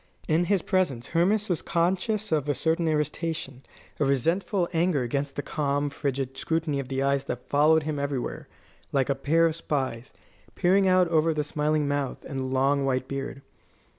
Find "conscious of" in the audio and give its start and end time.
1.61-2.49